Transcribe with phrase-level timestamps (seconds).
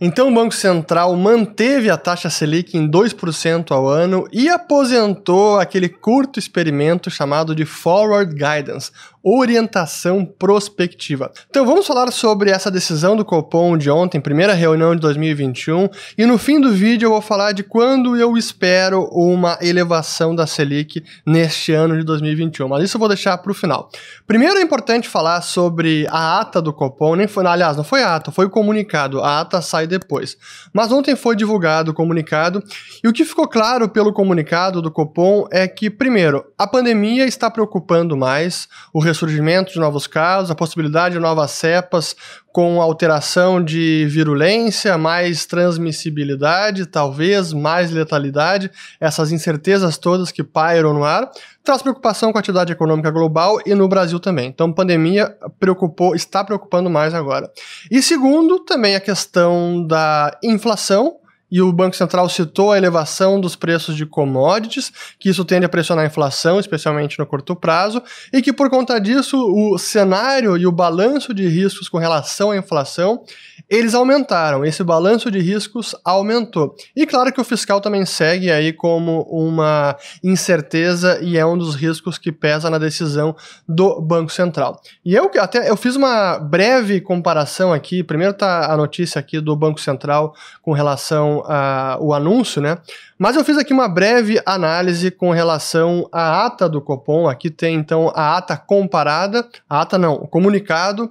[0.00, 5.88] Então o Banco Central manteve a taxa Selic em 2% ao ano e aposentou aquele
[5.88, 8.92] curto experimento chamado de Forward Guidance,
[9.36, 11.30] orientação prospectiva.
[11.50, 16.24] Então vamos falar sobre essa decisão do Copom de ontem, primeira reunião de 2021, e
[16.24, 21.04] no fim do vídeo eu vou falar de quando eu espero uma elevação da Selic
[21.26, 23.90] neste ano de 2021, mas isso eu vou deixar para o final.
[24.26, 28.16] Primeiro é importante falar sobre a ata do Copom, nem foi, aliás, não foi a
[28.16, 30.36] ata, foi o comunicado, a ata sai depois.
[30.72, 32.62] Mas ontem foi divulgado o comunicado,
[33.02, 37.50] e o que ficou claro pelo comunicado do Copom é que, primeiro, a pandemia está
[37.50, 42.14] preocupando mais, o ressurgimento de novos casos, a possibilidade de novas cepas
[42.52, 51.04] com alteração de virulência, mais transmissibilidade, talvez mais letalidade, essas incertezas todas que pairam no
[51.04, 51.30] ar,
[51.62, 54.48] traz preocupação com a atividade econômica global e no Brasil também.
[54.48, 57.50] Então, pandemia preocupou, está preocupando mais agora.
[57.90, 61.16] E segundo, também a questão da inflação,
[61.50, 65.68] e o Banco Central citou a elevação dos preços de commodities, que isso tende a
[65.68, 70.66] pressionar a inflação, especialmente no curto prazo, e que por conta disso o cenário e
[70.66, 73.24] o balanço de riscos com relação à inflação
[73.68, 76.74] eles aumentaram, esse balanço de riscos aumentou.
[76.94, 81.74] E claro que o fiscal também segue aí como uma incerteza e é um dos
[81.74, 83.34] riscos que pesa na decisão
[83.68, 84.80] do Banco Central.
[85.04, 89.56] E eu até eu fiz uma breve comparação aqui, primeiro tá a notícia aqui do
[89.56, 92.78] Banco Central com relação ao anúncio, né?
[93.18, 97.28] Mas eu fiz aqui uma breve análise com relação à ata do Copom.
[97.28, 101.10] Aqui tem então a ata comparada, a ata não, o comunicado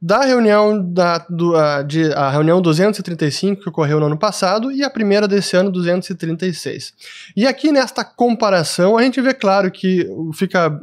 [0.00, 4.84] da reunião da do, a, de, a reunião 235 que ocorreu no ano passado e
[4.84, 6.94] a primeira desse ano 236.
[7.36, 10.78] E aqui nesta comparação a gente vê claro que fica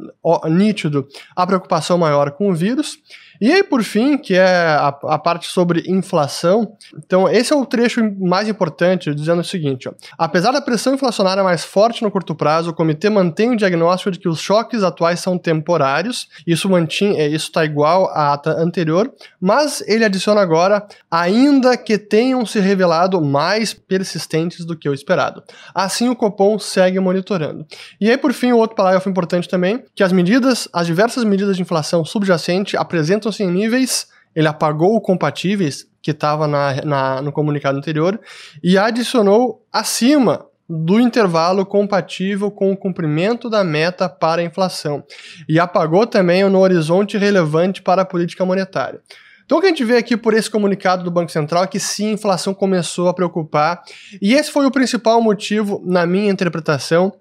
[0.50, 2.98] nítido a preocupação maior com o vírus
[3.40, 7.66] e aí, por fim, que é a, a, parte sobre inflação, então esse é o
[7.66, 12.34] trecho mais importante, dizendo o seguinte: ó, apesar da pressão inflacionária mais forte no curto
[12.34, 17.20] prazo, o comitê mantém o diagnóstico de que os choques atuais são temporários, isso mantinha,
[17.20, 22.60] é, isso está igual à ata anterior, mas ele adiciona agora, ainda que tenham se
[22.60, 25.42] revelado mais persistentes do que o esperado.
[25.74, 27.66] Assim, o Copom segue monitorando.
[28.00, 31.56] E aí, por fim, o outro parágrafo importante também, que as medidas, as diversas medidas
[31.56, 37.22] de inflação subjacente apresentam apresentam-se em níveis, ele apagou o compatíveis, que estava na, na,
[37.22, 38.20] no comunicado anterior,
[38.62, 45.04] e adicionou acima do intervalo compatível com o cumprimento da meta para a inflação,
[45.48, 49.00] e apagou também o no horizonte relevante para a política monetária.
[49.44, 51.78] Então, o que a gente vê aqui por esse comunicado do Banco Central é que
[51.78, 53.80] sim, a inflação começou a preocupar,
[54.20, 57.12] e esse foi o principal motivo, na minha interpretação,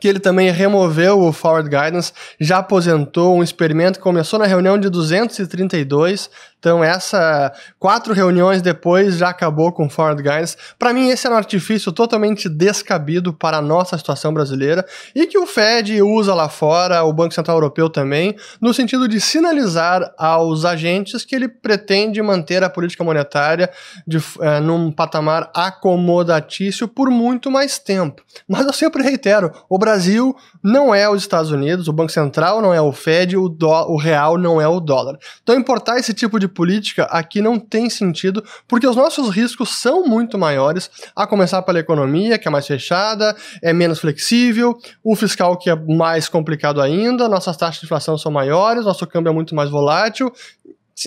[0.00, 4.78] que ele também removeu o Forward Guidance, já aposentou um experimento que começou na reunião
[4.78, 6.28] de 232,
[6.64, 10.56] então, essa quatro reuniões depois já acabou com Forward Guidance.
[10.78, 14.82] Para mim, esse era um artifício totalmente descabido para a nossa situação brasileira
[15.14, 19.20] e que o Fed usa lá fora, o Banco Central Europeu também, no sentido de
[19.20, 23.68] sinalizar aos agentes que ele pretende manter a política monetária
[24.06, 28.22] de, é, num patamar acomodatício por muito mais tempo.
[28.48, 32.72] Mas eu sempre reitero: o Brasil não é os Estados Unidos, o Banco Central não
[32.72, 33.54] é o Fed, o,
[33.88, 35.18] o real não é o dólar.
[35.42, 40.06] Então, importar esse tipo de política aqui não tem sentido, porque os nossos riscos são
[40.06, 45.58] muito maiores, a começar pela economia, que é mais fechada, é menos flexível, o fiscal,
[45.58, 49.54] que é mais complicado ainda, nossas taxas de inflação são maiores, nosso câmbio é muito
[49.54, 50.32] mais volátil,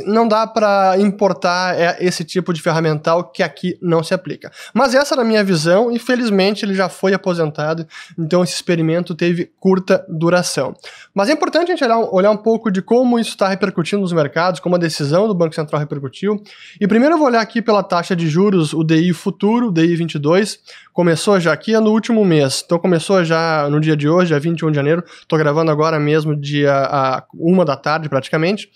[0.06, 4.52] não dá para importar é, esse tipo de ferramental que aqui não se aplica.
[4.74, 7.88] Mas essa era a minha visão e felizmente ele já foi aposentado,
[8.18, 10.76] então esse experimento teve curta duração.
[11.14, 14.12] Mas é importante a gente olhar, olhar um pouco de como isso está repercutindo nos
[14.12, 16.42] mercados, como a decisão do Banco Central repercutiu.
[16.80, 19.96] E primeiro eu vou olhar aqui pela taxa de juros, o DI futuro, o DI
[19.96, 20.60] 22,
[20.92, 22.64] começou já aqui no último mês.
[22.66, 25.04] Então começou já no dia de hoje, dia 21 de janeiro.
[25.22, 28.70] Estou gravando agora mesmo, dia a uma da tarde praticamente.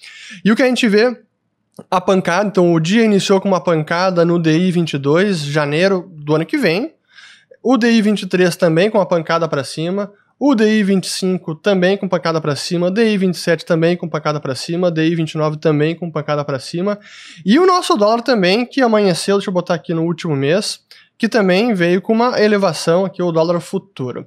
[0.46, 1.01] E o que a gente vê
[1.90, 6.46] a pancada, então o dia iniciou com uma pancada no DI 22, janeiro do ano
[6.46, 6.94] que vem.
[7.64, 10.12] O DI 23 também com uma pancada para cima.
[10.44, 14.92] O DI 25 também com pancada para cima, DI 27 também com pancada para cima,
[14.92, 16.98] DI 29 também com pancada para cima.
[17.46, 20.80] E o nosso dólar também, que amanheceu, deixa eu botar aqui no último mês,
[21.22, 24.26] que também veio com uma elevação aqui, o dólar futuro.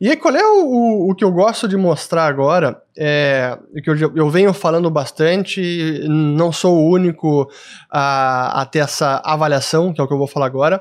[0.00, 2.80] E aí, qual é o, o, que eu gosto de mostrar agora?
[2.96, 7.50] É, que eu, eu venho falando bastante, não sou o único
[7.90, 10.80] a, a ter essa avaliação, que é o que eu vou falar agora,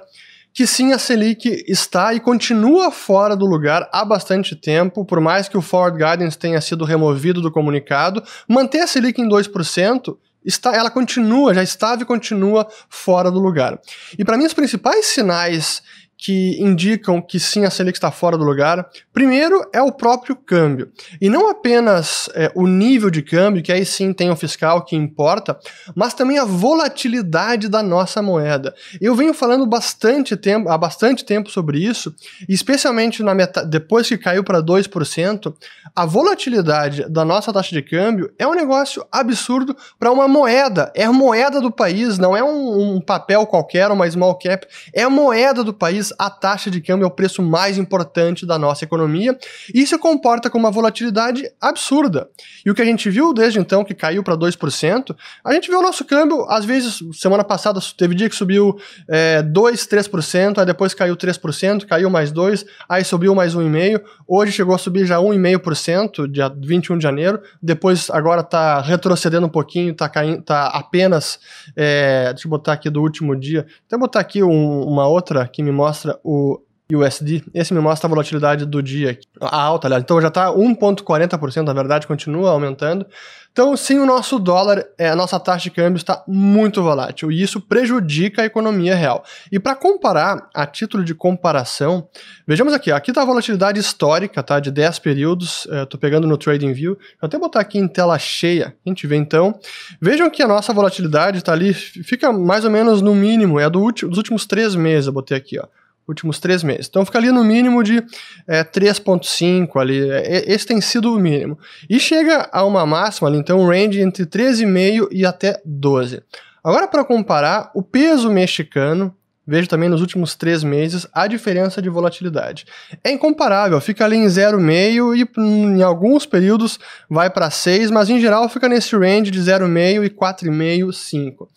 [0.54, 5.50] que sim, a Selic está e continua fora do lugar há bastante tempo, por mais
[5.50, 10.76] que o Forward Guidance tenha sido removido do comunicado, manter a Selic em 2%, está,
[10.76, 13.80] ela continua, já estava e continua fora do lugar.
[14.18, 15.82] E para mim, os principais sinais
[16.18, 18.90] que indicam que sim, a Selic está fora do lugar.
[19.14, 20.92] Primeiro é o próprio câmbio.
[21.20, 24.96] E não apenas é, o nível de câmbio, que aí sim tem o fiscal que
[24.96, 25.58] importa,
[25.94, 28.74] mas também a volatilidade da nossa moeda.
[29.02, 32.16] Eu venho falando bastante tempo, há bastante tempo sobre isso,
[32.48, 35.54] especialmente na metade, depois que caiu para 2%,
[35.96, 40.92] a volatilidade da nossa taxa de câmbio é um negócio absurdo para uma moeda.
[40.96, 45.04] É a moeda do país, não é um, um papel qualquer, uma small cap, é
[45.04, 48.84] a moeda do país a taxa de câmbio é o preço mais importante da nossa
[48.84, 49.38] economia
[49.74, 52.30] e isso comporta com uma volatilidade absurda.
[52.66, 55.80] E o que a gente viu desde então, que caiu para 2%, a gente viu
[55.80, 60.66] o nosso câmbio, às vezes, semana passada teve dia que subiu é, 2, 3%, aí
[60.66, 65.18] depois caiu 3%, caiu mais 2%, aí subiu mais 1,5%, hoje chegou a subir já
[65.18, 71.40] 1,5%, dia 21 de janeiro, depois agora está retrocedendo um pouquinho, está caindo, tá apenas,
[71.76, 75.64] é, deixa eu botar aqui do último dia, até botar aqui um, uma outra que
[75.64, 76.60] me mostra mostra o
[76.92, 77.44] USD.
[77.54, 80.04] Esse me mostra a volatilidade do dia, a alta, aliás.
[80.04, 83.06] Então já está 1,40%, na verdade, continua aumentando.
[83.52, 87.42] Então, sim, o nosso dólar, é, a nossa taxa de câmbio está muito volátil e
[87.42, 89.24] isso prejudica a economia real.
[89.50, 92.06] E para comparar, a título de comparação,
[92.46, 96.38] vejamos aqui, aqui está a volatilidade histórica, tá, de 10 períodos, estou é, pegando no
[96.38, 99.58] TradingView, vou até botar aqui em tela cheia, a gente vê então.
[100.02, 103.80] Vejam que a nossa volatilidade está ali, fica mais ou menos no mínimo, é do
[103.80, 105.66] último, dos últimos três meses, eu botei aqui, ó
[106.08, 106.88] últimos três meses.
[106.88, 108.04] Então fica ali no mínimo de
[108.48, 110.10] é, 3,5 ali.
[110.10, 111.58] É, esse tem sido o mínimo.
[111.90, 116.22] E chega a uma máxima ali, então range entre 13,5 e até 12.
[116.64, 119.16] Agora, para comparar, o peso mexicano,
[119.46, 122.66] vejo também nos últimos três meses a diferença de volatilidade.
[123.04, 128.20] É incomparável, fica ali em 0,5 e em alguns períodos vai para 6, mas em
[128.20, 131.50] geral fica nesse range de 0,5 e 4,5, 5.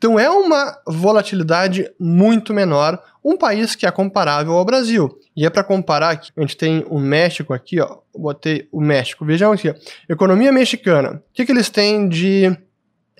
[0.00, 5.14] Então é uma volatilidade muito menor, um país que é comparável ao Brasil.
[5.36, 9.26] E é para comparar aqui, a gente tem o México aqui, ó, botei o México.
[9.26, 9.74] Vejam aqui,
[10.08, 11.16] economia mexicana.
[11.16, 12.50] O que, que eles têm de,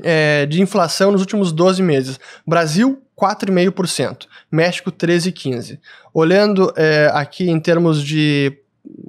[0.02, 2.18] é, de inflação nos últimos 12 meses?
[2.46, 4.26] Brasil, 4,5%.
[4.50, 5.78] México, 13,15%.
[6.14, 8.58] Olhando é, aqui em termos de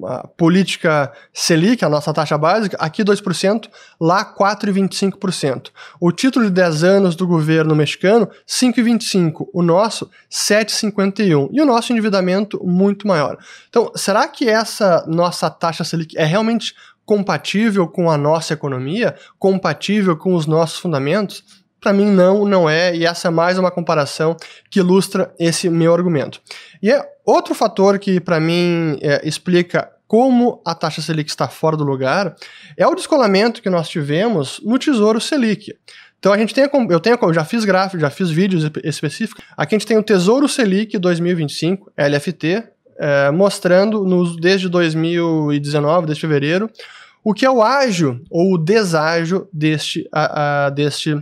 [0.06, 3.70] a política Selic, a nossa taxa básica, aqui 2%,
[4.00, 5.70] lá 4,25%.
[6.00, 9.48] O título de 10 anos do governo mexicano, 5,25%.
[9.54, 11.50] O nosso, 7,51%.
[11.52, 13.38] E o nosso endividamento muito maior.
[13.70, 16.76] Então, será que essa nossa taxa Selic é realmente
[17.06, 19.16] compatível com a nossa economia?
[19.38, 21.61] Compatível com os nossos fundamentos?
[21.82, 24.38] Para mim, não, não é, e essa é mais uma comparação
[24.70, 26.40] que ilustra esse meu argumento.
[26.82, 31.78] E é outro fator que, para mim, é, explica como a taxa Selic está fora
[31.78, 32.36] do lugar
[32.78, 35.74] é o descolamento que nós tivemos no Tesouro Selic.
[36.20, 39.44] Então a gente tem, eu tenho, eu já fiz gráficos, já fiz vídeos específicos.
[39.58, 42.64] Aqui a gente tem o Tesouro Selic 2025, LFT,
[43.00, 46.70] é, mostrando nos, desde 2019, desde fevereiro,
[47.24, 51.16] o que é o ágio ou o deságio deste, a, a, deste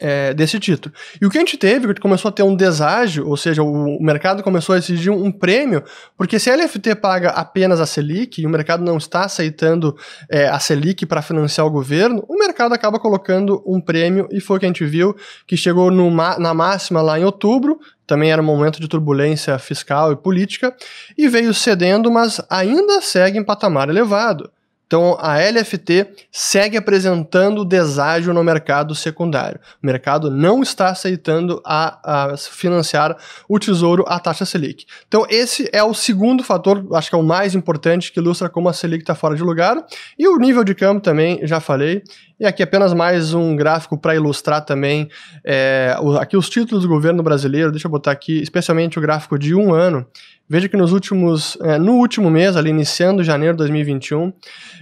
[0.00, 0.94] é, desse título.
[1.20, 4.02] E o que a gente teve, que começou a ter um deságio, ou seja, o,
[4.02, 5.82] mercado começou a exigir um, prêmio,
[6.16, 9.96] porque se a LFT paga apenas a Selic e o mercado não está aceitando
[10.28, 14.56] é, a Selic para financiar o governo, o mercado acaba colocando um prêmio e foi
[14.56, 15.16] o que a gente viu,
[15.46, 20.12] que chegou no, na máxima lá em outubro, também era um momento de turbulência fiscal
[20.12, 20.74] e política,
[21.18, 24.50] e veio cedendo, mas ainda segue em patamar elevado.
[24.86, 29.58] Então, a LFT segue apresentando deságio no mercado secundário.
[29.82, 33.16] O mercado não está aceitando a, a, financiar
[33.48, 34.86] o tesouro à taxa Selic.
[35.08, 38.68] Então, esse é o segundo fator, acho que é o mais importante, que ilustra como
[38.68, 39.84] a Selic está fora de lugar.
[40.16, 42.04] E o nível de campo também, já falei.
[42.38, 45.08] E aqui apenas mais um gráfico para ilustrar também
[45.42, 47.72] é, aqui os títulos do governo brasileiro.
[47.72, 50.06] Deixa eu botar aqui, especialmente o gráfico de um ano.
[50.48, 54.32] Veja que nos últimos, é, no último mês, ali iniciando janeiro de 2021,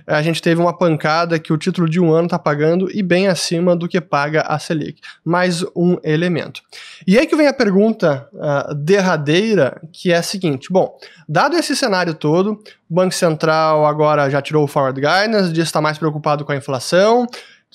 [0.07, 3.29] a gente teve uma pancada que o título de um ano está pagando e bem
[3.29, 5.01] acima do que paga a Selic.
[5.25, 6.61] Mais um elemento.
[7.07, 11.75] E aí que vem a pergunta uh, derradeira, que é a seguinte: bom, dado esse
[11.75, 15.97] cenário todo, o Banco Central agora já tirou o forward guidance, diz que está mais
[15.97, 17.27] preocupado com a inflação,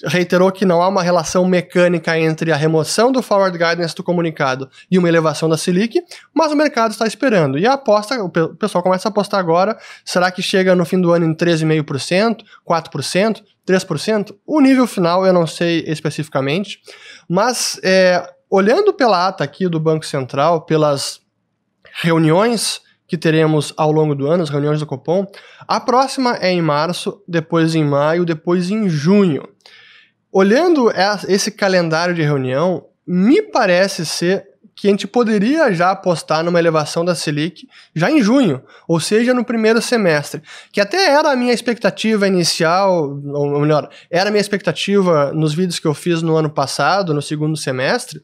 [0.05, 4.69] reiterou que não há uma relação mecânica entre a remoção do forward guidance do comunicado
[4.89, 6.01] e uma elevação da Selic,
[6.33, 7.57] mas o mercado está esperando.
[7.57, 11.11] E a aposta, o pessoal começa a apostar agora, será que chega no fim do
[11.11, 14.35] ano em 13,5%, 4%, 3%?
[14.45, 16.79] O nível final eu não sei especificamente,
[17.27, 21.19] mas é, olhando pela ata aqui do Banco Central, pelas
[22.01, 25.25] reuniões que teremos ao longo do ano, as reuniões do Copom,
[25.67, 29.49] a próxima é em março, depois em maio, depois em junho.
[30.31, 30.91] Olhando
[31.27, 34.48] esse calendário de reunião, me parece ser
[34.79, 39.33] que a gente poderia já apostar numa elevação da Selic já em junho, ou seja,
[39.33, 44.39] no primeiro semestre, que até era a minha expectativa inicial, ou melhor, era a minha
[44.39, 48.21] expectativa nos vídeos que eu fiz no ano passado, no segundo semestre,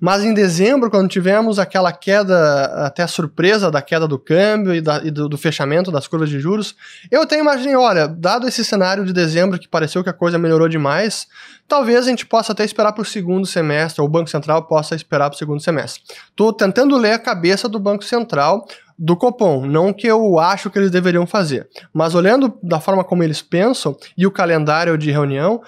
[0.00, 5.04] mas em dezembro, quando tivemos aquela queda, até surpresa da queda do câmbio e, da,
[5.04, 6.74] e do, do, fechamento das curvas de juros,
[7.10, 10.70] eu até imaginei, olha, dado esse cenário de dezembro que pareceu que a coisa melhorou
[10.70, 11.26] demais,
[11.68, 14.96] talvez a gente possa até esperar para o segundo semestre, ou o Banco Central possa
[14.96, 16.02] esperar para o segundo semestre.
[16.30, 18.66] Estou tentando ler a cabeça do Banco Central
[18.98, 23.22] do Copom, não que eu acho que eles deveriam fazer, mas olhando da forma como
[23.22, 25.62] eles pensam e o calendário de reunião,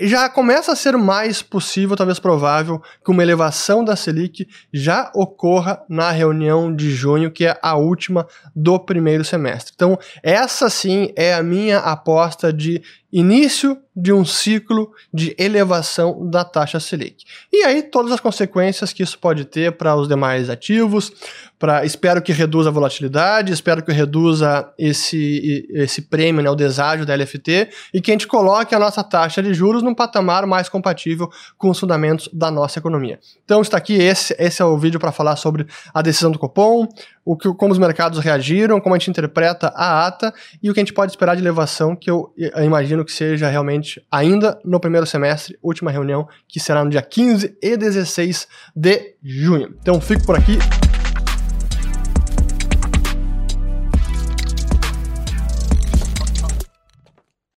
[0.00, 5.82] já começa a ser mais possível, talvez provável, que uma elevação da Selic já ocorra
[5.88, 9.72] na reunião de junho, que é a última do primeiro semestre.
[9.74, 16.44] Então, essa sim é a minha aposta de início de um ciclo de elevação da
[16.44, 17.24] taxa Selic.
[17.50, 21.10] E aí todas as consequências que isso pode ter para os demais ativos,
[21.58, 27.06] para espero que reduza a volatilidade, espero que reduza esse, esse prêmio, né, o deságio
[27.06, 30.68] da LFT, e que a gente coloque a nossa taxa de juros num patamar mais
[30.68, 33.18] compatível com os fundamentos da nossa economia.
[33.44, 36.86] Então está aqui, esse, esse é o vídeo para falar sobre a decisão do Copom,
[37.24, 40.32] o que, como os mercados reagiram, como a gente interpreta a ata
[40.62, 42.62] e o que a gente pode esperar de elevação, que eu, eu
[42.96, 47.56] imagino que seja realmente ainda no primeiro semestre, última reunião, que será no dia 15
[47.62, 49.74] e 16 de junho.
[49.80, 50.58] Então fico por aqui,